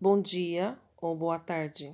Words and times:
Bom 0.00 0.22
dia 0.22 0.78
ou 0.96 1.16
boa 1.16 1.40
tarde, 1.40 1.92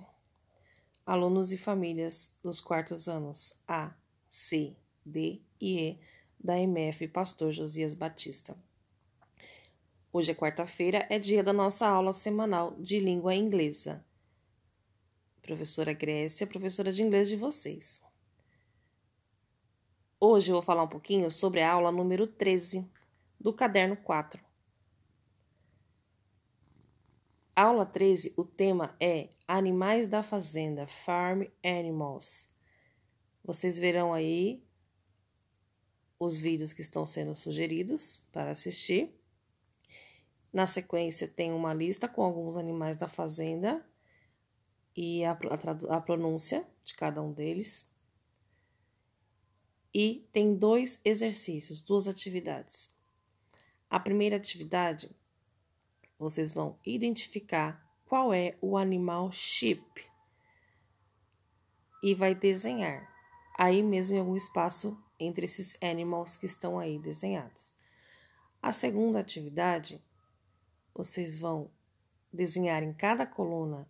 alunos 1.06 1.52
e 1.52 1.56
famílias 1.56 2.36
dos 2.42 2.60
quartos 2.60 3.08
anos 3.08 3.58
A, 3.66 3.94
C, 4.28 4.76
D 5.02 5.40
e 5.58 5.88
E 5.88 5.98
da 6.38 6.58
MF 6.58 7.08
Pastor 7.08 7.50
Josias 7.50 7.94
Batista. 7.94 8.54
Hoje 10.12 10.32
é 10.32 10.34
quarta-feira, 10.34 11.06
é 11.08 11.18
dia 11.18 11.42
da 11.42 11.54
nossa 11.54 11.88
aula 11.88 12.12
semanal 12.12 12.76
de 12.78 13.00
língua 13.00 13.34
inglesa. 13.34 14.04
Professora 15.40 15.94
Grécia, 15.94 16.46
professora 16.46 16.92
de 16.92 17.02
inglês 17.02 17.26
de 17.26 17.36
vocês. 17.36 18.02
Hoje 20.20 20.50
eu 20.50 20.56
vou 20.56 20.62
falar 20.62 20.82
um 20.82 20.88
pouquinho 20.88 21.30
sobre 21.30 21.62
a 21.62 21.72
aula 21.72 21.90
número 21.90 22.26
13 22.26 22.86
do 23.40 23.50
caderno 23.50 23.96
4 23.96 24.44
Aula 27.56 27.86
13, 27.86 28.34
o 28.36 28.44
tema 28.44 28.96
é 28.98 29.28
Animais 29.46 30.08
da 30.08 30.24
Fazenda, 30.24 30.88
Farm 30.88 31.42
Animals. 31.62 32.50
Vocês 33.44 33.78
verão 33.78 34.12
aí 34.12 34.60
os 36.18 36.36
vídeos 36.36 36.72
que 36.72 36.80
estão 36.80 37.06
sendo 37.06 37.32
sugeridos 37.32 38.26
para 38.32 38.50
assistir. 38.50 39.14
Na 40.52 40.66
sequência, 40.66 41.28
tem 41.28 41.52
uma 41.52 41.72
lista 41.72 42.08
com 42.08 42.24
alguns 42.24 42.56
animais 42.56 42.96
da 42.96 43.06
fazenda 43.06 43.86
e 44.96 45.24
a, 45.24 45.30
a, 45.30 45.96
a 45.96 46.00
pronúncia 46.00 46.66
de 46.82 46.94
cada 46.94 47.22
um 47.22 47.32
deles. 47.32 47.88
E 49.94 50.28
tem 50.32 50.56
dois 50.56 51.00
exercícios, 51.04 51.80
duas 51.80 52.08
atividades. 52.08 52.92
A 53.88 54.00
primeira 54.00 54.34
atividade 54.34 55.14
vocês 56.24 56.54
vão 56.54 56.78
identificar 56.86 57.86
qual 58.06 58.32
é 58.32 58.56
o 58.62 58.78
animal 58.78 59.30
sheep 59.30 59.84
e 62.02 62.14
vai 62.14 62.34
desenhar 62.34 63.12
aí 63.58 63.82
mesmo 63.82 64.16
em 64.16 64.20
algum 64.20 64.34
espaço 64.34 64.98
entre 65.20 65.44
esses 65.44 65.76
animals 65.82 66.34
que 66.34 66.46
estão 66.46 66.78
aí 66.78 66.98
desenhados. 66.98 67.74
A 68.62 68.72
segunda 68.72 69.20
atividade, 69.20 70.02
vocês 70.94 71.38
vão 71.38 71.70
desenhar 72.32 72.82
em 72.82 72.94
cada 72.94 73.26
coluna 73.26 73.86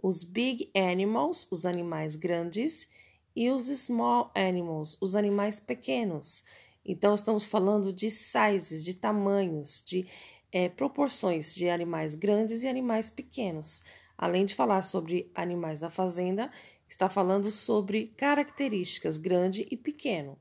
os 0.00 0.22
big 0.22 0.70
animals, 0.76 1.50
os 1.50 1.64
animais 1.64 2.16
grandes, 2.16 2.86
e 3.34 3.50
os 3.50 3.66
small 3.66 4.30
animals, 4.34 4.98
os 5.00 5.16
animais 5.16 5.58
pequenos. 5.58 6.44
Então, 6.84 7.14
estamos 7.14 7.46
falando 7.46 7.92
de 7.92 8.10
sizes, 8.10 8.84
de 8.84 8.92
tamanhos, 8.94 9.82
de 9.84 10.06
é, 10.52 10.68
proporções 10.68 11.54
de 11.54 11.68
animais 11.68 12.14
grandes 12.14 12.62
e 12.62 12.68
animais 12.68 13.10
pequenos. 13.10 13.82
Além 14.16 14.44
de 14.44 14.54
falar 14.54 14.82
sobre 14.82 15.30
animais 15.34 15.78
da 15.78 15.90
fazenda, 15.90 16.50
está 16.88 17.08
falando 17.08 17.50
sobre 17.50 18.08
características 18.16 19.18
grande 19.18 19.66
e 19.70 19.76
pequeno. 19.76 20.38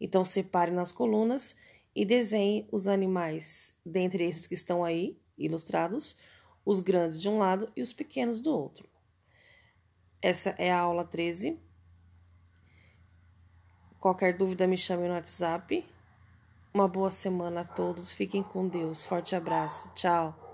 Então, 0.00 0.24
separe 0.24 0.70
nas 0.70 0.90
colunas 0.90 1.54
e 1.94 2.04
desenhe 2.04 2.66
os 2.72 2.88
animais, 2.88 3.76
dentre 3.84 4.24
esses 4.24 4.46
que 4.46 4.54
estão 4.54 4.84
aí 4.84 5.18
ilustrados, 5.36 6.18
os 6.64 6.80
grandes 6.80 7.20
de 7.20 7.28
um 7.28 7.38
lado 7.38 7.70
e 7.76 7.82
os 7.82 7.92
pequenos 7.92 8.40
do 8.40 8.50
outro. 8.50 8.88
Essa 10.22 10.54
é 10.58 10.70
a 10.70 10.80
aula 10.80 11.04
13. 11.04 11.58
Qualquer 13.98 14.36
dúvida, 14.36 14.66
me 14.66 14.76
chame 14.76 15.06
no 15.06 15.14
WhatsApp 15.14 15.84
uma 16.72 16.88
boa 16.88 17.10
semana 17.10 17.62
a 17.62 17.64
todos. 17.64 18.12
Fiquem 18.12 18.42
com 18.42 18.68
Deus. 18.68 19.04
Forte 19.04 19.34
abraço. 19.34 19.90
Tchau. 19.94 20.49